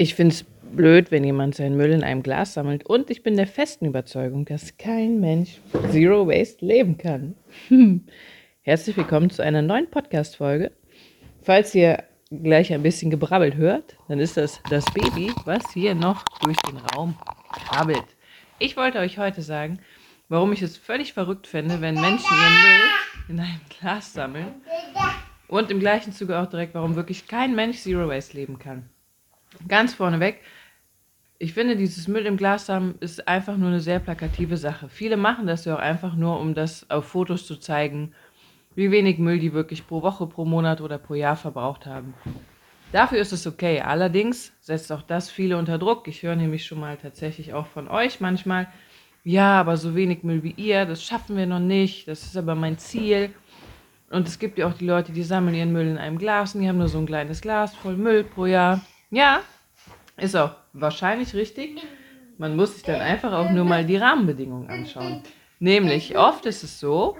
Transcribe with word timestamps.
Ich 0.00 0.14
finde 0.14 0.34
es 0.34 0.46
blöd, 0.74 1.10
wenn 1.10 1.24
jemand 1.24 1.56
seinen 1.56 1.76
Müll 1.76 1.90
in 1.90 2.02
einem 2.02 2.22
Glas 2.22 2.54
sammelt. 2.54 2.86
Und 2.86 3.10
ich 3.10 3.22
bin 3.22 3.36
der 3.36 3.46
festen 3.46 3.84
Überzeugung, 3.84 4.46
dass 4.46 4.78
kein 4.78 5.20
Mensch 5.20 5.60
Zero 5.90 6.26
Waste 6.26 6.64
leben 6.64 6.96
kann. 6.96 7.34
Herzlich 8.62 8.96
willkommen 8.96 9.28
zu 9.28 9.42
einer 9.42 9.60
neuen 9.60 9.90
Podcast-Folge. 9.90 10.72
Falls 11.42 11.74
ihr 11.74 12.02
gleich 12.30 12.72
ein 12.72 12.82
bisschen 12.82 13.10
gebrabbelt 13.10 13.56
hört, 13.56 13.98
dann 14.08 14.20
ist 14.20 14.38
das 14.38 14.62
das 14.70 14.86
Baby, 14.94 15.34
was 15.44 15.70
hier 15.74 15.94
noch 15.94 16.24
durch 16.44 16.56
den 16.62 16.78
Raum 16.78 17.14
krabbelt. 17.52 18.16
Ich 18.58 18.78
wollte 18.78 19.00
euch 19.00 19.18
heute 19.18 19.42
sagen, 19.42 19.80
warum 20.30 20.54
ich 20.54 20.62
es 20.62 20.78
völlig 20.78 21.12
verrückt 21.12 21.46
finde, 21.46 21.82
wenn 21.82 22.00
Menschen 22.00 22.24
ihren 22.24 22.62
Müll 22.62 22.88
in 23.28 23.40
einem 23.40 23.60
Glas 23.68 24.14
sammeln. 24.14 24.62
Und 25.46 25.70
im 25.70 25.78
gleichen 25.78 26.14
Zuge 26.14 26.38
auch 26.38 26.46
direkt, 26.46 26.72
warum 26.72 26.96
wirklich 26.96 27.28
kein 27.28 27.54
Mensch 27.54 27.76
Zero 27.76 28.08
Waste 28.08 28.34
leben 28.38 28.58
kann. 28.58 28.88
Ganz 29.68 29.94
vorneweg, 29.94 30.40
ich 31.42 31.54
finde, 31.54 31.74
dieses 31.74 32.06
Müll 32.06 32.26
im 32.26 32.36
Glas 32.36 32.68
haben 32.68 32.96
ist 33.00 33.26
einfach 33.26 33.56
nur 33.56 33.68
eine 33.68 33.80
sehr 33.80 33.98
plakative 33.98 34.58
Sache. 34.58 34.90
Viele 34.90 35.16
machen 35.16 35.46
das 35.46 35.64
ja 35.64 35.74
auch 35.74 35.80
einfach 35.80 36.14
nur, 36.14 36.38
um 36.38 36.52
das 36.52 36.88
auf 36.90 37.06
Fotos 37.06 37.46
zu 37.46 37.56
zeigen, 37.56 38.12
wie 38.74 38.90
wenig 38.90 39.18
Müll 39.18 39.38
die 39.38 39.54
wirklich 39.54 39.86
pro 39.86 40.02
Woche, 40.02 40.26
pro 40.26 40.44
Monat 40.44 40.82
oder 40.82 40.98
pro 40.98 41.14
Jahr 41.14 41.36
verbraucht 41.36 41.86
haben. 41.86 42.12
Dafür 42.92 43.20
ist 43.20 43.32
es 43.32 43.46
okay. 43.46 43.80
Allerdings 43.80 44.52
setzt 44.60 44.92
auch 44.92 45.00
das 45.00 45.30
viele 45.30 45.56
unter 45.56 45.78
Druck. 45.78 46.08
Ich 46.08 46.22
höre 46.22 46.36
nämlich 46.36 46.66
schon 46.66 46.78
mal 46.78 46.98
tatsächlich 46.98 47.54
auch 47.54 47.66
von 47.66 47.88
euch 47.88 48.20
manchmal, 48.20 48.68
ja, 49.24 49.60
aber 49.60 49.78
so 49.78 49.94
wenig 49.94 50.22
Müll 50.22 50.42
wie 50.42 50.54
ihr, 50.58 50.84
das 50.84 51.02
schaffen 51.02 51.38
wir 51.38 51.46
noch 51.46 51.58
nicht, 51.58 52.06
das 52.06 52.24
ist 52.24 52.36
aber 52.36 52.54
mein 52.54 52.76
Ziel. 52.76 53.30
Und 54.10 54.28
es 54.28 54.38
gibt 54.38 54.58
ja 54.58 54.66
auch 54.66 54.74
die 54.74 54.86
Leute, 54.86 55.12
die 55.12 55.22
sammeln 55.22 55.54
ihren 55.54 55.72
Müll 55.72 55.86
in 55.86 55.96
einem 55.96 56.18
Glas 56.18 56.54
und 56.54 56.60
die 56.60 56.68
haben 56.68 56.78
nur 56.78 56.88
so 56.88 56.98
ein 56.98 57.06
kleines 57.06 57.40
Glas 57.40 57.74
voll 57.76 57.96
Müll 57.96 58.24
pro 58.24 58.44
Jahr. 58.44 58.82
Ja, 59.10 59.40
ist 60.16 60.36
auch 60.36 60.52
wahrscheinlich 60.72 61.34
richtig. 61.34 61.82
Man 62.38 62.56
muss 62.56 62.74
sich 62.74 62.82
dann 62.84 63.00
einfach 63.00 63.32
auch 63.32 63.50
nur 63.50 63.64
mal 63.64 63.84
die 63.84 63.96
Rahmenbedingungen 63.96 64.70
anschauen. 64.70 65.22
Nämlich, 65.58 66.16
oft 66.16 66.46
ist 66.46 66.62
es 66.62 66.80
so, 66.80 67.16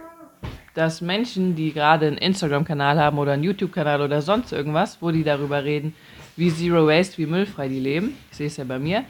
dass 0.75 1.01
Menschen, 1.01 1.57
die 1.57 1.73
gerade 1.73 2.07
einen 2.07 2.17
Instagram-Kanal 2.17 2.99
haben 2.99 3.19
oder 3.19 3.33
einen 3.33 3.43
YouTube-Kanal 3.43 4.01
oder 4.03 4.23
sonst 4.23 4.53
irgendwas, 4.53 5.03
wo 5.03 5.11
die 5.11 5.25
darüber 5.25 5.65
reden, 5.65 5.95
wie 6.37 6.51
Zero 6.51 6.87
Waste, 6.87 7.19
wie 7.19 7.27
müllfrei 7.27 7.69
die 7.69 7.81
leben, 7.81 8.17
ich 8.31 8.37
sehe 8.37 8.47
es 8.47 8.57
ja 8.57 8.65
bei 8.65 8.79
mir, 8.79 9.05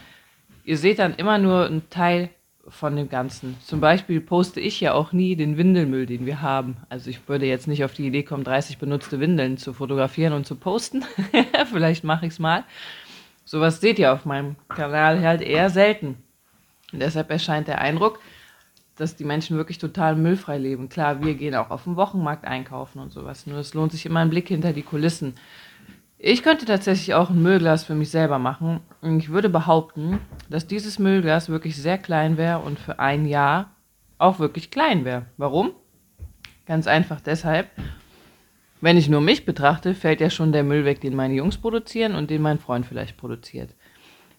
ihr 0.65 0.79
seht 0.79 0.99
dann 0.99 1.15
immer 1.15 1.39
nur 1.39 1.67
einen 1.67 1.89
Teil 1.91 2.31
von 2.69 2.97
dem 2.97 3.09
Ganzen. 3.09 3.57
Zum 3.65 3.81
Beispiel 3.81 4.21
poste 4.21 4.61
ich 4.61 4.81
ja 4.81 4.93
auch 4.93 5.13
nie 5.13 5.37
den 5.37 5.57
Windelmüll, 5.57 6.07
den 6.07 6.27
wir 6.27 6.43
haben. 6.43 6.77
Also 6.89 7.11
ich 7.11 7.29
würde 7.29 7.47
jetzt 7.47 7.69
nicht 7.69 7.85
auf 7.85 7.95
die 7.95 8.07
Idee 8.07 8.23
kommen, 8.23 8.45
30 8.45 8.79
benutzte 8.79 9.21
Windeln 9.21 9.57
zu 9.57 9.73
fotografieren 9.73 10.33
und 10.33 10.47
zu 10.47 10.57
posten. 10.57 11.05
Vielleicht 11.71 12.05
mache 12.05 12.27
ich 12.27 12.33
es 12.33 12.39
mal. 12.39 12.65
Sowas 13.45 13.81
seht 13.81 13.99
ihr 13.99 14.13
auf 14.13 14.25
meinem 14.25 14.57
Kanal 14.69 15.21
halt 15.23 15.43
eher 15.43 15.71
selten. 15.71 16.17
Und 16.93 17.01
deshalb 17.01 17.31
erscheint 17.31 17.69
der 17.69 17.81
Eindruck, 17.81 18.21
dass 18.97 19.17
die 19.17 19.25
Menschen 19.25 19.57
wirklich 19.57 19.79
total 19.79 20.15
müllfrei 20.15 20.59
leben. 20.59 20.89
Klar, 20.89 21.25
wir 21.25 21.35
gehen 21.35 21.55
auch 21.55 21.71
auf 21.71 21.85
dem 21.85 21.97
Wochenmarkt 21.97 22.45
einkaufen 22.45 23.01
und 23.01 23.11
sowas. 23.11 23.47
Nur 23.47 23.59
es 23.59 23.75
lohnt 23.75 23.93
sich 23.93 24.07
immer 24.07 24.21
ein 24.21 24.31
Blick 24.31 24.49
hinter 24.49 24.73
die 24.73 24.83
Kulissen. 24.83 25.35
Ich 26.23 26.43
könnte 26.43 26.67
tatsächlich 26.67 27.15
auch 27.15 27.31
ein 27.31 27.43
Müllglas 27.43 27.85
für 27.85 27.95
mich 27.95 28.11
selber 28.11 28.39
machen. 28.39 28.81
Ich 29.01 29.31
würde 29.31 29.49
behaupten, 29.49 30.19
dass 30.51 30.67
dieses 30.67 30.99
Müllglas 30.99 31.49
wirklich 31.49 31.77
sehr 31.79 31.97
klein 31.97 32.37
wäre 32.37 32.59
und 32.59 32.79
für 32.79 32.99
ein 32.99 33.25
Jahr 33.25 33.71
auch 34.19 34.39
wirklich 34.39 34.71
klein 34.71 35.07
wäre. 35.07 35.25
Warum? 35.39 35.73
Ganz 36.67 36.87
einfach 36.87 37.23
deshalb. 37.23 37.71
Wenn 38.83 38.99
ich 38.99 39.09
nur 39.09 39.23
mich 39.23 39.47
betrachte, 39.47 39.95
fällt 39.95 40.21
ja 40.21 40.29
schon 40.29 40.53
der 40.53 40.63
Müll 40.63 40.85
weg, 40.85 41.01
den 41.01 41.17
meine 41.17 41.33
Jungs 41.33 41.57
produzieren 41.57 42.15
und 42.15 42.29
den 42.29 42.43
mein 42.43 42.59
Freund 42.59 42.85
vielleicht 42.85 43.17
produziert. 43.17 43.71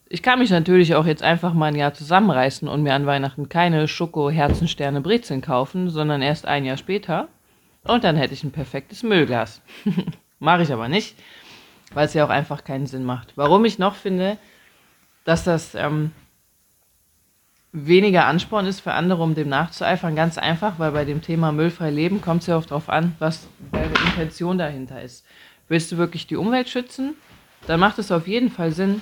Ich 0.07 0.21
kann 0.21 0.37
mich 0.37 0.51
natürlich 0.51 0.93
auch 0.93 1.07
jetzt 1.07 1.23
einfach 1.23 1.55
mal 1.55 1.65
ein 1.65 1.75
Jahr 1.75 1.95
zusammenreißen 1.95 2.67
und 2.67 2.83
mir 2.83 2.93
an 2.93 3.07
Weihnachten 3.07 3.49
keine 3.49 3.87
Schoko, 3.87 4.29
Herzensterne, 4.29 5.01
Brezeln 5.01 5.41
kaufen, 5.41 5.89
sondern 5.89 6.21
erst 6.21 6.45
ein 6.45 6.63
Jahr 6.63 6.77
später. 6.77 7.27
Und 7.85 8.03
dann 8.03 8.17
hätte 8.17 8.35
ich 8.35 8.43
ein 8.43 8.51
perfektes 8.51 9.01
Müllglas. 9.01 9.63
Mache 10.39 10.61
ich 10.61 10.71
aber 10.71 10.87
nicht 10.87 11.15
weil 11.93 12.05
es 12.05 12.13
ja 12.13 12.25
auch 12.25 12.29
einfach 12.29 12.63
keinen 12.63 12.87
Sinn 12.87 13.03
macht. 13.03 13.33
Warum 13.35 13.65
ich 13.65 13.79
noch 13.79 13.95
finde, 13.95 14.37
dass 15.23 15.43
das 15.43 15.75
ähm, 15.75 16.11
weniger 17.71 18.25
Ansporn 18.25 18.65
ist 18.65 18.81
für 18.81 18.93
andere, 18.93 19.23
um 19.23 19.35
dem 19.35 19.49
nachzueifern, 19.49 20.15
ganz 20.15 20.37
einfach, 20.37 20.79
weil 20.79 20.91
bei 20.91 21.05
dem 21.05 21.21
Thema 21.21 21.51
müllfrei 21.51 21.89
leben 21.89 22.21
kommt 22.21 22.41
es 22.41 22.47
ja 22.47 22.57
auch 22.57 22.65
darauf 22.65 22.89
an, 22.89 23.15
was 23.19 23.47
deine 23.71 23.93
Intention 24.05 24.57
dahinter 24.57 25.01
ist. 25.01 25.25
Willst 25.67 25.91
du 25.91 25.97
wirklich 25.97 26.27
die 26.27 26.35
Umwelt 26.35 26.69
schützen, 26.69 27.15
dann 27.67 27.79
macht 27.79 27.99
es 27.99 28.11
auf 28.11 28.27
jeden 28.27 28.49
Fall 28.49 28.71
Sinn, 28.71 29.01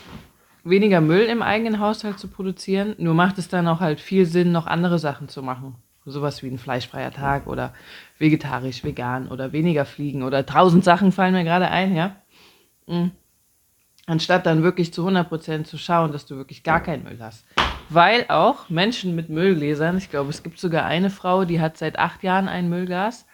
weniger 0.63 1.01
Müll 1.01 1.23
im 1.23 1.41
eigenen 1.41 1.79
Haushalt 1.79 2.19
zu 2.19 2.27
produzieren. 2.27 2.95
Nur 2.97 3.13
macht 3.13 3.37
es 3.37 3.47
dann 3.47 3.67
auch 3.67 3.79
halt 3.79 3.99
viel 3.99 4.25
Sinn, 4.25 4.51
noch 4.51 4.67
andere 4.67 4.99
Sachen 4.99 5.29
zu 5.29 5.41
machen. 5.41 5.75
Sowas 6.05 6.43
wie 6.43 6.47
ein 6.47 6.57
fleischfreier 6.57 7.11
Tag 7.11 7.47
oder 7.47 7.73
vegetarisch, 8.17 8.83
vegan 8.83 9.27
oder 9.27 9.51
weniger 9.51 9.85
fliegen 9.85 10.23
oder 10.23 10.45
tausend 10.45 10.83
Sachen 10.83 11.11
fallen 11.11 11.33
mir 11.33 11.43
gerade 11.43 11.69
ein, 11.69 11.95
ja. 11.95 12.15
Mhm. 12.89 13.11
Anstatt 14.05 14.45
dann 14.45 14.63
wirklich 14.63 14.91
zu 14.91 15.07
100% 15.07 15.65
zu 15.65 15.77
schauen, 15.77 16.11
dass 16.11 16.25
du 16.25 16.35
wirklich 16.35 16.63
gar 16.63 16.81
keinen 16.81 17.03
Müll 17.03 17.19
hast. 17.21 17.45
Weil 17.89 18.25
auch 18.27 18.69
Menschen 18.69 19.15
mit 19.15 19.29
Müllgläsern, 19.29 19.97
ich 19.97 20.09
glaube, 20.09 20.29
es 20.29 20.43
gibt 20.43 20.59
sogar 20.59 20.85
eine 20.85 21.09
Frau, 21.09 21.45
die 21.45 21.61
hat 21.61 21.77
seit 21.77 21.97
acht 21.97 22.23
Jahren 22.23 22.47
ein 22.47 22.69
Müllglas, 22.69 23.25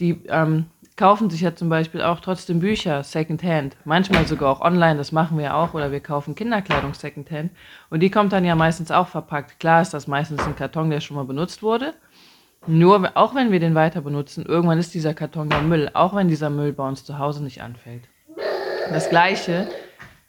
die 0.00 0.22
ähm, 0.28 0.66
kaufen 0.98 1.30
sich 1.30 1.40
ja 1.40 1.54
zum 1.54 1.68
Beispiel 1.68 2.02
auch 2.02 2.20
trotzdem 2.20 2.60
Bücher 2.60 3.02
Secondhand. 3.02 3.76
Manchmal 3.84 4.26
sogar 4.26 4.50
auch 4.50 4.60
online, 4.60 4.96
das 4.96 5.12
machen 5.12 5.38
wir 5.38 5.54
auch. 5.54 5.74
Oder 5.74 5.90
wir 5.90 6.00
kaufen 6.00 6.34
Kinderkleidung 6.34 6.92
Secondhand. 6.94 7.52
Und 7.88 8.00
die 8.00 8.10
kommt 8.10 8.32
dann 8.32 8.44
ja 8.44 8.54
meistens 8.54 8.90
auch 8.90 9.08
verpackt. 9.08 9.58
Klar 9.60 9.80
ist 9.80 9.94
das 9.94 10.06
meistens 10.06 10.42
ein 10.42 10.56
Karton, 10.56 10.90
der 10.90 11.00
schon 11.00 11.16
mal 11.16 11.24
benutzt 11.24 11.62
wurde. 11.62 11.94
Nur, 12.66 13.16
auch 13.16 13.34
wenn 13.34 13.52
wir 13.52 13.60
den 13.60 13.74
weiter 13.74 14.02
benutzen, 14.02 14.44
irgendwann 14.44 14.78
ist 14.78 14.92
dieser 14.92 15.14
Karton 15.14 15.48
ja 15.50 15.60
Müll. 15.60 15.90
Auch 15.94 16.14
wenn 16.14 16.28
dieser 16.28 16.50
Müll 16.50 16.72
bei 16.72 16.86
uns 16.86 17.04
zu 17.04 17.18
Hause 17.18 17.42
nicht 17.42 17.62
anfällt. 17.62 18.08
Das 18.90 19.10
Gleiche, 19.10 19.68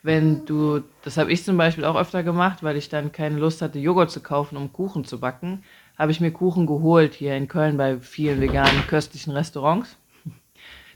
wenn 0.04 0.46
du, 0.46 0.82
das 1.04 1.18
habe 1.18 1.32
ich 1.32 1.44
zum 1.44 1.56
Beispiel 1.56 1.86
auch 1.86 1.96
öfter 1.96 2.24
gemacht, 2.24 2.62
weil 2.62 2.76
ich 2.76 2.90
dann 2.90 3.12
keine 3.14 3.38
Lust 3.38 3.62
hatte, 3.62 3.80
Joghurt 3.80 4.12
zu 4.12 4.20
kaufen, 4.20 4.58
um 4.58 4.74
Kuchen 4.74 5.06
zu 5.06 5.20
backen, 5.20 5.64
habe 5.98 6.12
ich 6.12 6.20
mir 6.20 6.32
Kuchen 6.32 6.68
geholt 6.68 7.14
hier 7.14 7.36
in 7.36 7.48
Köln 7.48 7.78
bei 7.78 8.00
vielen 8.00 8.42
veganen, 8.42 8.86
köstlichen 8.88 9.32
Restaurants. 9.32 9.98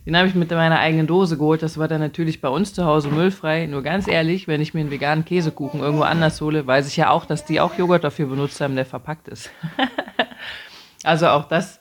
Den 0.05 0.17
habe 0.17 0.27
ich 0.27 0.35
mit 0.35 0.51
meiner 0.51 0.79
eigenen 0.79 1.07
Dose 1.07 1.37
geholt. 1.37 1.63
Das 1.63 1.77
war 1.77 1.87
dann 1.87 2.01
natürlich 2.01 2.41
bei 2.41 2.49
uns 2.49 2.73
zu 2.73 2.83
Hause 2.83 3.07
müllfrei. 3.07 3.67
Nur 3.67 3.81
ganz 3.81 4.09
ehrlich, 4.09 4.49
wenn 4.49 4.59
ich 4.59 4.73
mir 4.73 4.81
einen 4.81 4.91
veganen 4.91 5.23
Käsekuchen 5.23 5.79
irgendwo 5.79 6.03
anders 6.03 6.41
hole, 6.41 6.67
weiß 6.67 6.87
ich 6.87 6.97
ja 6.97 7.09
auch, 7.09 7.25
dass 7.25 7.45
die 7.45 7.61
auch 7.61 7.77
Joghurt 7.77 8.03
dafür 8.03 8.27
benutzt 8.27 8.59
haben, 8.59 8.75
der 8.75 8.85
verpackt 8.85 9.29
ist. 9.29 9.49
also 11.03 11.27
auch 11.27 11.45
das 11.45 11.79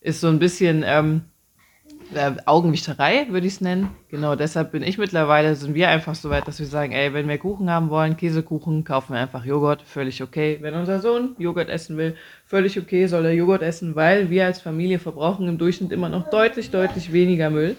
ist 0.00 0.20
so 0.20 0.26
ein 0.26 0.40
bisschen 0.40 0.82
ähm, 0.84 1.22
äh, 2.16 2.36
Augenwischerei, 2.46 3.26
würde 3.30 3.46
ich 3.46 3.54
es 3.54 3.60
nennen. 3.60 3.90
Genau 4.08 4.36
deshalb 4.36 4.72
bin 4.72 4.82
ich 4.82 4.98
mittlerweile, 4.98 5.54
sind 5.54 5.74
wir 5.74 5.88
einfach 5.88 6.14
so 6.14 6.30
weit, 6.30 6.48
dass 6.48 6.58
wir 6.58 6.66
sagen, 6.66 6.92
ey, 6.92 7.12
wenn 7.12 7.28
wir 7.28 7.38
Kuchen 7.38 7.70
haben 7.70 7.90
wollen, 7.90 8.16
Käsekuchen, 8.16 8.84
kaufen 8.84 9.14
wir 9.14 9.20
einfach 9.20 9.44
Joghurt, 9.44 9.82
völlig 9.82 10.22
okay. 10.22 10.58
Wenn 10.60 10.74
unser 10.74 11.00
Sohn 11.00 11.34
Joghurt 11.38 11.68
essen 11.68 11.96
will, 11.96 12.16
völlig 12.46 12.78
okay, 12.78 13.06
soll 13.06 13.24
er 13.26 13.34
Joghurt 13.34 13.62
essen, 13.62 13.96
weil 13.96 14.30
wir 14.30 14.46
als 14.46 14.60
Familie 14.60 14.98
verbrauchen 14.98 15.48
im 15.48 15.58
Durchschnitt 15.58 15.92
immer 15.92 16.08
noch 16.08 16.30
deutlich, 16.30 16.70
deutlich 16.70 17.12
weniger 17.12 17.50
Müll 17.50 17.76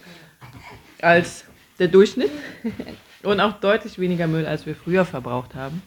als 1.02 1.46
der 1.80 1.88
Durchschnitt 1.88 2.32
und 3.24 3.40
auch 3.40 3.60
deutlich 3.60 4.00
weniger 4.00 4.28
Müll, 4.28 4.46
als 4.46 4.66
wir 4.66 4.76
früher 4.76 5.06
verbraucht 5.06 5.56
haben. 5.56 5.82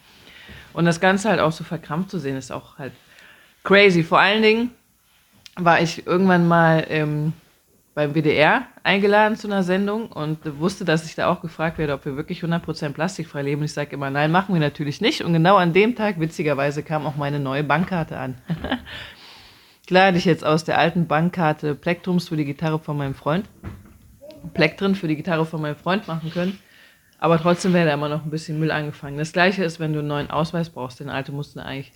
Und 0.73 0.85
das 0.85 1.01
Ganze 1.01 1.29
halt 1.29 1.41
auch 1.41 1.53
so 1.53 1.65
verkrampft 1.65 2.11
zu 2.11 2.19
sehen, 2.19 2.37
ist 2.37 2.53
auch 2.53 2.79
halt 2.79 2.93
crazy. 3.65 4.03
Vor 4.03 4.21
allen 4.21 4.43
Dingen 4.43 4.71
war 5.57 5.81
ich 5.81 6.07
irgendwann 6.07 6.47
mal 6.47 6.87
ähm, 6.89 7.33
beim 7.99 8.15
WDR 8.15 8.63
eingeladen 8.85 9.37
zu 9.37 9.49
einer 9.49 9.65
Sendung 9.65 10.13
und 10.13 10.39
wusste, 10.61 10.85
dass 10.85 11.05
ich 11.05 11.17
da 11.17 11.29
auch 11.29 11.41
gefragt 11.41 11.79
werde, 11.79 11.95
ob 11.95 12.05
wir 12.05 12.17
wirklich 12.17 12.45
100% 12.45 12.91
plastikfrei 12.91 13.43
leben. 13.43 13.63
Und 13.63 13.65
ich 13.65 13.73
sage 13.73 13.91
immer, 13.91 14.09
nein, 14.09 14.31
machen 14.31 14.55
wir 14.55 14.61
natürlich 14.61 15.01
nicht. 15.01 15.23
Und 15.23 15.33
genau 15.33 15.57
an 15.57 15.73
dem 15.73 15.97
Tag, 15.97 16.21
witzigerweise, 16.21 16.85
kam 16.85 17.07
auch 17.07 17.17
meine 17.17 17.41
neue 17.41 17.65
Bankkarte 17.65 18.17
an. 18.17 18.37
Klar 19.89 20.07
hätte 20.07 20.19
ich 20.19 20.27
jetzt 20.27 20.45
aus 20.45 20.63
der 20.63 20.79
alten 20.79 21.09
Bankkarte 21.09 21.75
Plektrums 21.75 22.29
für 22.29 22.37
die 22.37 22.45
Gitarre 22.45 22.79
von 22.79 22.97
meinem 22.97 23.17
Freund, 23.17 23.47
Plektren 24.55 24.95
für 24.95 25.09
die 25.09 25.17
Gitarre 25.17 25.45
von 25.45 25.61
meinem 25.61 25.75
Freund 25.75 26.07
machen 26.07 26.31
können. 26.31 26.57
Aber 27.19 27.41
trotzdem 27.41 27.75
wäre 27.75 27.89
da 27.89 27.95
immer 27.95 28.09
noch 28.09 28.25
ein 28.25 28.31
bisschen 28.31 28.61
Müll 28.61 28.71
angefangen. 28.71 29.19
Das 29.19 29.33
gleiche 29.33 29.65
ist, 29.65 29.81
wenn 29.81 29.93
du 29.93 29.99
einen 29.99 30.07
neuen 30.07 30.31
Ausweis 30.31 30.71
brauchst. 30.71 31.01
Den 31.01 31.09
alten 31.09 31.35
musst 31.35 31.57
du 31.57 31.65
eigentlich 31.65 31.91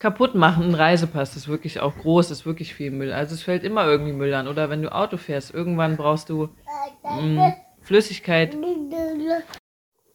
kaputt 0.00 0.34
machen. 0.34 0.64
Ein 0.64 0.74
Reisepass 0.74 1.36
ist 1.36 1.46
wirklich 1.46 1.78
auch 1.78 1.96
groß, 1.96 2.32
ist 2.32 2.44
wirklich 2.44 2.74
viel 2.74 2.90
Müll. 2.90 3.12
Also 3.12 3.34
es 3.34 3.42
fällt 3.42 3.62
immer 3.62 3.86
irgendwie 3.86 4.12
Müll 4.12 4.34
an. 4.34 4.48
Oder 4.48 4.68
wenn 4.68 4.82
du 4.82 4.92
Auto 4.92 5.16
fährst, 5.16 5.54
irgendwann 5.54 5.96
brauchst 5.96 6.28
du 6.30 6.48
mh, 7.04 7.20
mm, 7.20 7.52
Flüssigkeit. 7.82 8.56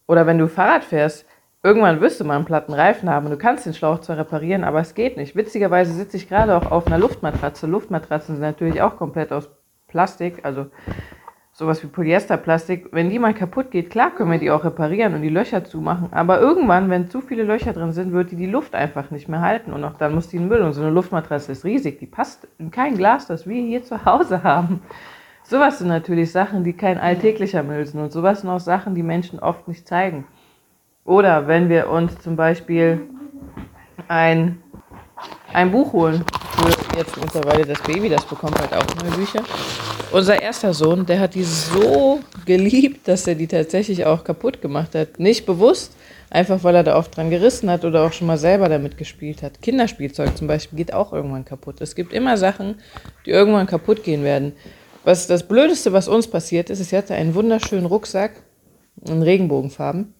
Oder 0.06 0.26
wenn 0.26 0.38
du 0.38 0.48
Fahrrad 0.48 0.84
fährst, 0.84 1.24
irgendwann 1.62 2.00
wirst 2.00 2.20
du 2.20 2.24
mal 2.24 2.36
einen 2.36 2.44
platten 2.44 2.74
Reifen 2.74 3.08
haben. 3.08 3.30
Du 3.30 3.38
kannst 3.38 3.64
den 3.64 3.74
Schlauch 3.74 4.00
zwar 4.00 4.18
reparieren, 4.18 4.64
aber 4.64 4.80
es 4.80 4.94
geht 4.94 5.16
nicht. 5.16 5.34
Witzigerweise 5.34 5.92
sitze 5.92 6.16
ich 6.16 6.28
gerade 6.28 6.56
auch 6.56 6.70
auf 6.70 6.86
einer 6.86 6.98
Luftmatratze. 6.98 7.66
Luftmatratzen 7.66 8.36
sind 8.36 8.42
natürlich 8.42 8.82
auch 8.82 8.96
komplett 8.96 9.32
aus 9.32 9.48
Plastik, 9.86 10.44
also 10.44 10.66
sowas 11.56 11.82
wie 11.82 11.86
Polyesterplastik, 11.86 12.88
wenn 12.92 13.08
die 13.08 13.18
mal 13.18 13.32
kaputt 13.32 13.70
geht, 13.70 13.88
klar 13.88 14.10
können 14.10 14.30
wir 14.30 14.38
die 14.38 14.50
auch 14.50 14.62
reparieren 14.62 15.14
und 15.14 15.22
die 15.22 15.30
Löcher 15.30 15.64
zumachen. 15.64 16.12
Aber 16.12 16.38
irgendwann, 16.38 16.90
wenn 16.90 17.08
zu 17.08 17.22
viele 17.22 17.44
Löcher 17.44 17.72
drin 17.72 17.92
sind, 17.92 18.12
wird 18.12 18.30
die 18.30 18.36
die 18.36 18.44
Luft 18.44 18.74
einfach 18.74 19.10
nicht 19.10 19.26
mehr 19.26 19.40
halten. 19.40 19.72
Und 19.72 19.82
auch 19.82 19.94
dann 19.94 20.14
muss 20.14 20.28
die 20.28 20.36
in 20.36 20.48
Müll. 20.48 20.60
Und 20.60 20.74
so 20.74 20.82
eine 20.82 20.90
Luftmatratze 20.90 21.52
ist 21.52 21.64
riesig. 21.64 21.98
Die 21.98 22.06
passt 22.06 22.46
in 22.58 22.70
kein 22.70 22.98
Glas, 22.98 23.26
das 23.26 23.46
wir 23.46 23.62
hier 23.62 23.82
zu 23.82 24.04
Hause 24.04 24.42
haben. 24.42 24.82
Sowas 25.44 25.78
sind 25.78 25.88
natürlich 25.88 26.30
Sachen, 26.30 26.62
die 26.62 26.74
kein 26.74 26.98
alltäglicher 26.98 27.62
Müll 27.62 27.86
sind. 27.86 28.02
Und 28.02 28.12
sowas 28.12 28.42
sind 28.42 28.50
auch 28.50 28.60
Sachen, 28.60 28.94
die 28.94 29.02
Menschen 29.02 29.38
oft 29.38 29.66
nicht 29.66 29.88
zeigen. 29.88 30.26
Oder 31.06 31.48
wenn 31.48 31.70
wir 31.70 31.88
uns 31.88 32.18
zum 32.18 32.36
Beispiel 32.36 33.00
ein, 34.08 34.62
ein 35.54 35.70
Buch 35.70 35.94
holen 35.94 36.22
für 36.50 36.98
jetzt 36.98 37.18
mittlerweile 37.18 37.64
das 37.64 37.80
Baby, 37.80 38.10
das 38.10 38.26
bekommt 38.26 38.60
halt 38.60 38.74
auch 38.74 39.02
neue 39.02 39.16
Bücher. 39.16 39.42
Unser 40.12 40.40
erster 40.40 40.72
Sohn, 40.72 41.04
der 41.04 41.20
hat 41.20 41.34
die 41.34 41.42
so 41.42 42.20
geliebt, 42.44 43.08
dass 43.08 43.26
er 43.26 43.34
die 43.34 43.48
tatsächlich 43.48 44.06
auch 44.06 44.22
kaputt 44.22 44.62
gemacht 44.62 44.94
hat. 44.94 45.18
Nicht 45.18 45.46
bewusst, 45.46 45.96
einfach 46.30 46.62
weil 46.62 46.76
er 46.76 46.84
da 46.84 46.96
oft 46.96 47.16
dran 47.16 47.28
gerissen 47.28 47.68
hat 47.68 47.84
oder 47.84 48.04
auch 48.04 48.12
schon 48.12 48.28
mal 48.28 48.38
selber 48.38 48.68
damit 48.68 48.96
gespielt 48.96 49.42
hat. 49.42 49.60
Kinderspielzeug 49.60 50.36
zum 50.36 50.46
Beispiel 50.46 50.76
geht 50.76 50.94
auch 50.94 51.12
irgendwann 51.12 51.44
kaputt. 51.44 51.80
Es 51.80 51.94
gibt 51.96 52.12
immer 52.12 52.36
Sachen, 52.36 52.76
die 53.26 53.30
irgendwann 53.30 53.66
kaputt 53.66 54.04
gehen 54.04 54.22
werden. 54.22 54.52
Was 55.04 55.26
das 55.26 55.46
Blödeste, 55.46 55.92
was 55.92 56.08
uns 56.08 56.28
passiert 56.28 56.70
ist, 56.70 56.80
ist, 56.80 56.92
ich 56.92 56.98
hatte 56.98 57.14
einen 57.14 57.34
wunderschönen 57.34 57.86
Rucksack 57.86 58.42
in 59.04 59.22
Regenbogenfarben. 59.22 60.14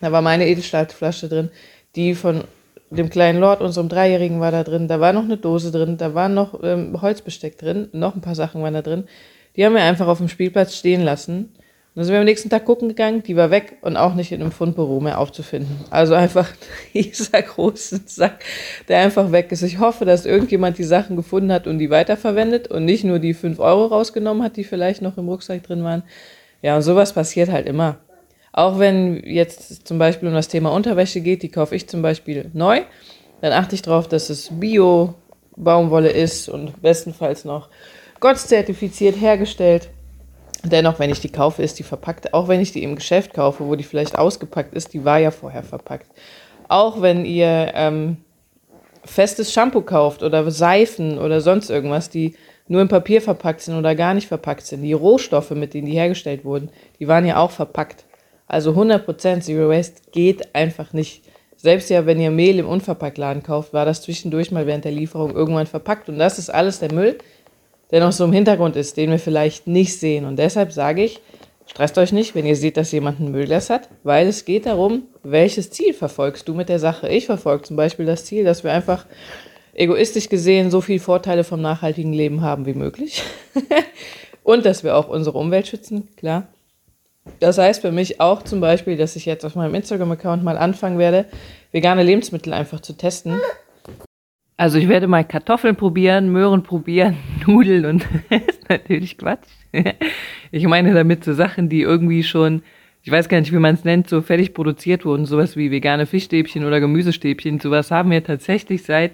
Da 0.00 0.12
war 0.12 0.22
meine 0.22 0.48
Edelstahlflasche 0.48 1.28
drin, 1.28 1.50
die 1.94 2.14
von 2.14 2.44
dem 2.90 3.10
kleinen 3.10 3.38
Lord, 3.38 3.60
unserem 3.60 3.88
Dreijährigen, 3.88 4.40
war 4.40 4.50
da 4.50 4.64
drin. 4.64 4.88
Da 4.88 5.00
war 5.00 5.12
noch 5.12 5.24
eine 5.24 5.36
Dose 5.36 5.70
drin, 5.70 5.96
da 5.96 6.14
war 6.14 6.28
noch 6.28 6.60
ähm, 6.62 7.00
Holzbesteck 7.00 7.56
drin, 7.58 7.88
noch 7.92 8.14
ein 8.14 8.20
paar 8.20 8.34
Sachen 8.34 8.62
waren 8.62 8.74
da 8.74 8.82
drin. 8.82 9.04
Die 9.56 9.64
haben 9.64 9.74
wir 9.74 9.82
einfach 9.82 10.08
auf 10.08 10.18
dem 10.18 10.28
Spielplatz 10.28 10.76
stehen 10.76 11.02
lassen. 11.02 11.52
Und 11.92 11.96
dann 11.96 12.04
sind 12.04 12.12
wir 12.12 12.20
am 12.20 12.24
nächsten 12.24 12.50
Tag 12.50 12.64
gucken 12.66 12.88
gegangen, 12.88 13.24
die 13.24 13.34
war 13.34 13.50
weg 13.50 13.78
und 13.82 13.96
auch 13.96 14.14
nicht 14.14 14.30
in 14.30 14.40
einem 14.40 14.52
Fundbüro 14.52 15.00
mehr 15.00 15.18
aufzufinden. 15.18 15.76
Also 15.90 16.14
einfach 16.14 16.48
dieser 16.94 17.42
große 17.42 18.02
Sack, 18.06 18.44
der 18.88 19.00
einfach 19.00 19.32
weg 19.32 19.50
ist. 19.50 19.62
Ich 19.62 19.80
hoffe, 19.80 20.04
dass 20.04 20.24
irgendjemand 20.24 20.78
die 20.78 20.84
Sachen 20.84 21.16
gefunden 21.16 21.52
hat 21.52 21.66
und 21.66 21.78
die 21.78 21.90
weiterverwendet 21.90 22.68
und 22.68 22.84
nicht 22.84 23.02
nur 23.02 23.18
die 23.18 23.34
5 23.34 23.58
Euro 23.58 23.86
rausgenommen 23.86 24.44
hat, 24.44 24.56
die 24.56 24.64
vielleicht 24.64 25.02
noch 25.02 25.18
im 25.18 25.28
Rucksack 25.28 25.64
drin 25.64 25.82
waren. 25.82 26.04
Ja, 26.62 26.76
und 26.76 26.82
sowas 26.82 27.12
passiert 27.12 27.50
halt 27.50 27.66
immer. 27.66 27.98
Auch 28.52 28.78
wenn 28.78 29.22
jetzt 29.24 29.86
zum 29.86 29.98
Beispiel 29.98 30.28
um 30.28 30.34
das 30.34 30.48
Thema 30.48 30.72
Unterwäsche 30.72 31.20
geht, 31.20 31.42
die 31.42 31.50
kaufe 31.50 31.76
ich 31.76 31.88
zum 31.88 32.02
Beispiel 32.02 32.50
neu, 32.52 32.82
dann 33.40 33.52
achte 33.52 33.74
ich 33.74 33.82
darauf, 33.82 34.08
dass 34.08 34.28
es 34.28 34.48
Bio-Baumwolle 34.50 36.10
ist 36.10 36.48
und 36.48 36.82
bestenfalls 36.82 37.44
noch 37.44 37.68
Gott-zertifiziert 38.18 39.20
hergestellt. 39.20 39.88
Dennoch, 40.62 40.98
wenn 40.98 41.10
ich 41.10 41.20
die 41.20 41.30
kaufe, 41.30 41.62
ist 41.62 41.78
die 41.78 41.84
verpackt. 41.84 42.34
Auch 42.34 42.48
wenn 42.48 42.60
ich 42.60 42.72
die 42.72 42.82
im 42.82 42.96
Geschäft 42.96 43.32
kaufe, 43.32 43.66
wo 43.66 43.76
die 43.76 43.84
vielleicht 43.84 44.18
ausgepackt 44.18 44.74
ist, 44.74 44.92
die 44.92 45.04
war 45.04 45.18
ja 45.18 45.30
vorher 45.30 45.62
verpackt. 45.62 46.06
Auch 46.68 47.00
wenn 47.00 47.24
ihr 47.24 47.72
ähm, 47.74 48.18
festes 49.04 49.52
Shampoo 49.52 49.80
kauft 49.80 50.22
oder 50.22 50.50
Seifen 50.50 51.18
oder 51.18 51.40
sonst 51.40 51.70
irgendwas, 51.70 52.10
die 52.10 52.34
nur 52.68 52.82
im 52.82 52.88
Papier 52.88 53.22
verpackt 53.22 53.62
sind 53.62 53.76
oder 53.76 53.94
gar 53.94 54.12
nicht 54.12 54.28
verpackt 54.28 54.66
sind, 54.66 54.82
die 54.82 54.92
Rohstoffe, 54.92 55.50
mit 55.50 55.72
denen 55.72 55.86
die 55.86 55.94
hergestellt 55.94 56.44
wurden, 56.44 56.70
die 56.98 57.08
waren 57.08 57.26
ja 57.26 57.38
auch 57.38 57.50
verpackt. 57.50 58.04
Also 58.50 58.72
100% 58.72 59.42
Zero 59.42 59.68
Waste 59.68 60.02
geht 60.10 60.56
einfach 60.56 60.92
nicht. 60.92 61.22
Selbst 61.56 61.88
ja, 61.88 62.04
wenn 62.04 62.18
ihr 62.18 62.32
Mehl 62.32 62.58
im 62.58 62.66
Unverpacktladen 62.66 63.44
kauft, 63.44 63.72
war 63.72 63.84
das 63.84 64.02
zwischendurch 64.02 64.50
mal 64.50 64.66
während 64.66 64.84
der 64.84 64.90
Lieferung 64.90 65.36
irgendwann 65.36 65.68
verpackt. 65.68 66.08
Und 66.08 66.18
das 66.18 66.40
ist 66.40 66.50
alles 66.50 66.80
der 66.80 66.92
Müll, 66.92 67.18
der 67.92 68.00
noch 68.00 68.10
so 68.10 68.24
im 68.24 68.32
Hintergrund 68.32 68.74
ist, 68.74 68.96
den 68.96 69.12
wir 69.12 69.20
vielleicht 69.20 69.68
nicht 69.68 69.96
sehen. 69.96 70.24
Und 70.24 70.36
deshalb 70.36 70.72
sage 70.72 71.04
ich, 71.04 71.20
stresst 71.66 71.96
euch 71.96 72.10
nicht, 72.10 72.34
wenn 72.34 72.44
ihr 72.44 72.56
seht, 72.56 72.76
dass 72.76 72.90
jemand 72.90 73.20
ein 73.20 73.30
Müllglas 73.30 73.70
hat, 73.70 73.88
weil 74.02 74.26
es 74.26 74.44
geht 74.44 74.66
darum, 74.66 75.04
welches 75.22 75.70
Ziel 75.70 75.94
verfolgst 75.94 76.48
du 76.48 76.54
mit 76.54 76.68
der 76.68 76.80
Sache. 76.80 77.08
Ich 77.08 77.26
verfolge 77.26 77.62
zum 77.62 77.76
Beispiel 77.76 78.06
das 78.06 78.24
Ziel, 78.24 78.42
dass 78.42 78.64
wir 78.64 78.72
einfach 78.72 79.06
egoistisch 79.74 80.28
gesehen 80.28 80.72
so 80.72 80.80
viele 80.80 80.98
Vorteile 80.98 81.44
vom 81.44 81.60
nachhaltigen 81.60 82.12
Leben 82.12 82.42
haben 82.42 82.66
wie 82.66 82.74
möglich. 82.74 83.22
Und 84.42 84.64
dass 84.64 84.82
wir 84.82 84.96
auch 84.96 85.08
unsere 85.08 85.38
Umwelt 85.38 85.68
schützen, 85.68 86.08
klar. 86.16 86.48
Das 87.38 87.58
heißt 87.58 87.82
für 87.82 87.92
mich 87.92 88.20
auch 88.20 88.42
zum 88.42 88.60
Beispiel, 88.60 88.96
dass 88.96 89.16
ich 89.16 89.26
jetzt 89.26 89.44
auf 89.44 89.54
meinem 89.54 89.74
Instagram-Account 89.74 90.42
mal 90.42 90.58
anfangen 90.58 90.98
werde, 90.98 91.26
vegane 91.72 92.02
Lebensmittel 92.02 92.52
einfach 92.52 92.80
zu 92.80 92.94
testen. 92.94 93.40
Also 94.56 94.78
ich 94.78 94.88
werde 94.88 95.06
mal 95.06 95.24
Kartoffeln 95.24 95.76
probieren, 95.76 96.32
Möhren 96.32 96.62
probieren, 96.62 97.16
Nudeln 97.46 97.86
und 97.86 98.06
ist 98.30 98.68
natürlich 98.68 99.16
Quatsch. 99.16 99.48
Ich 100.50 100.66
meine 100.66 100.92
damit 100.92 101.24
so 101.24 101.32
Sachen, 101.32 101.68
die 101.68 101.80
irgendwie 101.80 102.22
schon, 102.22 102.62
ich 103.02 103.10
weiß 103.10 103.28
gar 103.28 103.40
nicht, 103.40 103.52
wie 103.52 103.58
man 103.58 103.74
es 103.74 103.84
nennt, 103.84 104.08
so 104.08 104.20
fertig 104.20 104.52
produziert 104.52 105.04
wurden, 105.04 105.24
sowas 105.24 105.56
wie 105.56 105.70
vegane 105.70 106.06
Fischstäbchen 106.06 106.64
oder 106.64 106.80
Gemüsestäbchen, 106.80 107.60
sowas 107.60 107.90
haben 107.90 108.10
wir 108.10 108.22
tatsächlich 108.22 108.82
seit 108.82 109.12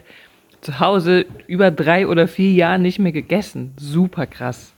zu 0.63 0.81
Hause 0.81 1.27
über 1.47 1.71
drei 1.71 2.09
oder 2.09 2.27
vier 2.27 2.53
Jahren 2.53 2.83
nicht 2.83 2.99
mehr 2.99 3.13
gegessen. 3.13 3.75
Super 3.79 4.27
krass. 4.27 4.76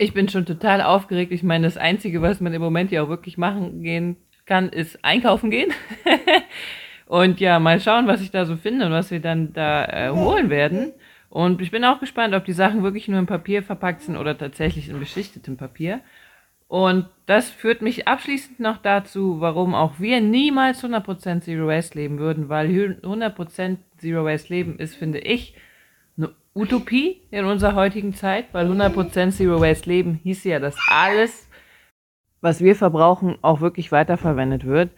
Ich 0.00 0.14
bin 0.14 0.28
schon 0.28 0.46
total 0.46 0.80
aufgeregt. 0.80 1.32
Ich 1.32 1.42
meine, 1.42 1.66
das 1.66 1.76
Einzige, 1.76 2.22
was 2.22 2.40
man 2.40 2.54
im 2.54 2.62
Moment 2.62 2.92
ja 2.92 3.02
auch 3.02 3.08
wirklich 3.08 3.36
machen 3.36 3.82
gehen 3.82 4.16
kann, 4.46 4.68
ist 4.68 5.04
einkaufen 5.04 5.50
gehen. 5.50 5.72
und 7.06 7.40
ja, 7.40 7.58
mal 7.58 7.80
schauen, 7.80 8.06
was 8.06 8.20
ich 8.20 8.30
da 8.30 8.46
so 8.46 8.56
finde 8.56 8.86
und 8.86 8.92
was 8.92 9.10
wir 9.10 9.18
dann 9.18 9.52
da 9.52 9.84
äh, 9.86 10.10
holen 10.10 10.50
werden. 10.50 10.92
Und 11.30 11.60
ich 11.60 11.72
bin 11.72 11.84
auch 11.84 11.98
gespannt, 11.98 12.32
ob 12.32 12.44
die 12.44 12.52
Sachen 12.52 12.84
wirklich 12.84 13.08
nur 13.08 13.18
im 13.18 13.26
Papier 13.26 13.60
verpackt 13.64 14.02
sind 14.02 14.16
oder 14.16 14.38
tatsächlich 14.38 14.88
in 14.88 15.00
beschichtetem 15.00 15.56
Papier. 15.56 16.00
Und 16.68 17.06
das 17.26 17.50
führt 17.50 17.82
mich 17.82 18.06
abschließend 18.06 18.60
noch 18.60 18.76
dazu, 18.76 19.40
warum 19.40 19.74
auch 19.74 19.98
wir 19.98 20.20
niemals 20.20 20.84
100% 20.84 21.40
Zero 21.40 21.66
Waste 21.66 21.98
leben 21.98 22.20
würden, 22.20 22.48
weil 22.48 22.68
100% 22.68 23.78
Zero 23.96 24.24
Waste 24.24 24.54
leben 24.54 24.78
ist, 24.78 24.94
finde 24.94 25.18
ich, 25.18 25.54
Utopie 26.58 27.22
in 27.30 27.44
unserer 27.44 27.76
heutigen 27.76 28.14
Zeit, 28.14 28.46
weil 28.52 28.68
100% 28.68 29.30
Zero 29.30 29.60
Waste 29.60 29.88
Leben 29.88 30.14
hieß 30.24 30.42
ja, 30.44 30.58
dass 30.58 30.74
alles, 30.90 31.48
was 32.40 32.60
wir 32.60 32.74
verbrauchen, 32.74 33.36
auch 33.42 33.60
wirklich 33.60 33.92
weiterverwendet 33.92 34.64
wird. 34.66 34.90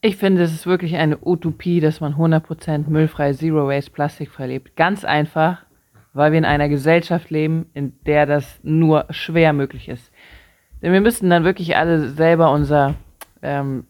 Ich 0.00 0.16
finde, 0.16 0.42
es 0.42 0.52
ist 0.52 0.66
wirklich 0.66 0.96
eine 0.96 1.18
Utopie, 1.22 1.80
dass 1.80 2.00
man 2.00 2.14
100% 2.14 2.88
müllfrei, 2.88 3.34
Zero 3.34 3.68
Waste, 3.68 3.90
plastikfrei 3.90 4.46
lebt. 4.46 4.74
Ganz 4.74 5.04
einfach, 5.04 5.66
weil 6.14 6.32
wir 6.32 6.38
in 6.38 6.46
einer 6.46 6.70
Gesellschaft 6.70 7.28
leben, 7.28 7.66
in 7.74 7.92
der 8.06 8.24
das 8.24 8.58
nur 8.62 9.04
schwer 9.10 9.52
möglich 9.52 9.90
ist. 9.90 10.10
Denn 10.80 10.94
wir 10.94 11.02
müssten 11.02 11.28
dann 11.28 11.44
wirklich 11.44 11.76
alle 11.76 12.08
selber 12.08 12.50
unser, 12.50 12.94
ähm, 13.42 13.84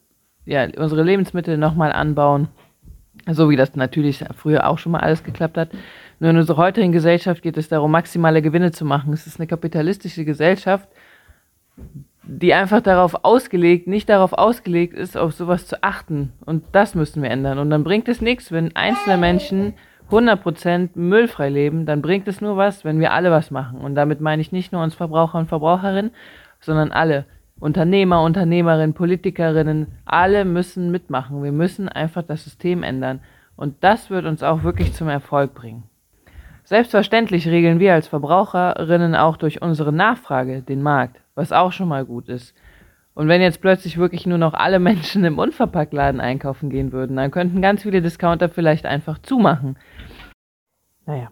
ja, 0.44 0.67
unsere 0.76 1.05
Lebensmittel 1.05 1.56
nochmal 1.56 1.92
anbauen, 1.92 2.49
so 3.30 3.49
wie 3.50 3.57
das 3.57 3.76
natürlich 3.76 4.25
früher 4.37 4.66
auch 4.66 4.78
schon 4.78 4.92
mal 4.92 5.00
alles 5.00 5.23
geklappt 5.23 5.57
hat. 5.57 5.71
Nur 6.23 6.31
in 6.31 6.37
unserer 6.37 6.59
heutigen 6.59 6.93
Gesellschaft 6.93 7.43
geht 7.43 7.57
es 7.57 7.69
darum, 7.69 7.91
maximale 7.91 8.43
Gewinne 8.43 8.71
zu 8.71 8.85
machen. 8.85 9.12
Es 9.12 9.26
ist 9.26 9.41
eine 9.41 9.49
kapitalistische 9.49 10.25
Gesellschaft, 10.25 10.88
die 12.23 12.55
einfach 12.55 12.81
darauf 12.81 13.25
ausgelegt, 13.25 13.88
nicht 13.88 14.09
darauf 14.09 14.33
ausgelegt 14.33 14.95
ist, 14.95 15.17
auf 15.17 15.33
sowas 15.33 15.67
zu 15.67 15.83
achten. 15.83 16.33
Und 16.47 16.62
das 16.71 16.95
müssen 16.95 17.25
wir 17.25 17.31
ändern. 17.31 17.59
Und 17.59 17.71
dann 17.71 17.83
bringt 17.83 18.09
es 18.09 18.21
nichts, 18.21 18.52
wenn 18.52 18.76
einzelne 18.76 19.17
Menschen 19.17 19.75
100% 20.12 20.91
müllfrei 20.95 21.49
leben, 21.49 21.87
dann 21.87 22.02
bringt 22.02 22.29
es 22.29 22.41
nur 22.41 22.57
was, 22.57 22.85
wenn 22.85 23.00
wir 23.00 23.12
alle 23.12 23.33
was 23.33 23.50
machen. 23.50 23.81
Und 23.81 23.97
damit 23.97 24.21
meine 24.21 24.43
ich 24.43 24.52
nicht 24.52 24.71
nur 24.71 24.85
uns 24.85 24.95
Verbraucher 24.95 25.41
und 25.41 25.49
Verbraucherinnen, 25.49 26.12
sondern 26.61 26.93
alle. 26.93 27.25
Unternehmer, 27.59 28.23
Unternehmerinnen, 28.23 28.95
Politikerinnen, 28.95 29.88
alle 30.05 30.45
müssen 30.45 30.93
mitmachen. 30.93 31.43
Wir 31.43 31.50
müssen 31.50 31.88
einfach 31.88 32.23
das 32.23 32.45
System 32.45 32.85
ändern. 32.85 33.19
Und 33.57 33.83
das 33.83 34.09
wird 34.09 34.25
uns 34.25 34.45
auch 34.45 34.62
wirklich 34.62 34.93
zum 34.93 35.09
Erfolg 35.09 35.55
bringen. 35.55 35.83
Selbstverständlich 36.64 37.49
regeln 37.49 37.81
wir 37.81 37.95
als 37.95 38.09
Verbraucherinnen 38.09 39.14
auch 39.14 39.37
durch 39.37 39.62
unsere 39.62 39.92
Nachfrage 39.92 40.62
den 40.62 40.83
Markt, 40.83 41.21
was 41.35 41.52
auch 41.52 41.73
schon 41.73 41.88
mal 41.88 42.04
gut 42.04 42.28
ist. 42.28 42.54
Und 43.14 43.28
wenn 43.28 43.42
jetzt 43.42 43.61
plötzlich 43.61 43.99
wirklich 43.99 44.26
nur 44.26 44.38
noch 44.38 44.54
alle 44.54 44.78
Menschen 44.78 45.25
im 45.25 45.38
Unverpacktladen 45.38 46.21
einkaufen 46.21 46.71
gehen 46.71 46.92
würden, 46.92 47.16
dann 47.16 47.31
könnten 47.31 47.61
ganz 47.61 47.83
viele 47.83 48.00
Discounter 48.00 48.49
vielleicht 48.49 48.87
einfach 48.87 49.19
zumachen. 49.19 49.76
Naja, 51.04 51.31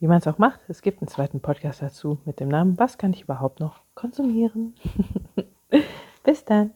wie 0.00 0.06
man 0.06 0.18
es 0.18 0.26
auch 0.26 0.38
macht, 0.38 0.60
es 0.68 0.82
gibt 0.82 1.02
einen 1.02 1.08
zweiten 1.08 1.40
Podcast 1.40 1.82
dazu 1.82 2.18
mit 2.24 2.40
dem 2.40 2.48
Namen 2.48 2.78
Was 2.78 2.98
kann 2.98 3.12
ich 3.12 3.22
überhaupt 3.22 3.60
noch 3.60 3.82
konsumieren? 3.94 4.74
Bis 6.24 6.44
dann. 6.44 6.72